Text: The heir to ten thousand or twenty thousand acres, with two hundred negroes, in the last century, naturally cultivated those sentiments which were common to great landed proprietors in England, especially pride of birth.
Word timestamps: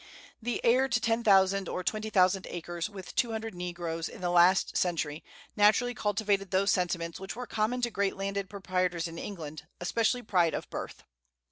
The 0.41 0.59
heir 0.65 0.87
to 0.87 0.99
ten 0.99 1.23
thousand 1.23 1.69
or 1.69 1.83
twenty 1.83 2.09
thousand 2.09 2.47
acres, 2.49 2.89
with 2.89 3.13
two 3.13 3.33
hundred 3.33 3.53
negroes, 3.53 4.09
in 4.09 4.19
the 4.21 4.31
last 4.31 4.75
century, 4.75 5.23
naturally 5.55 5.93
cultivated 5.93 6.49
those 6.49 6.71
sentiments 6.71 7.19
which 7.19 7.35
were 7.35 7.45
common 7.45 7.83
to 7.83 7.91
great 7.91 8.17
landed 8.17 8.49
proprietors 8.49 9.07
in 9.07 9.19
England, 9.19 9.67
especially 9.79 10.23
pride 10.23 10.55
of 10.55 10.67
birth. 10.71 11.03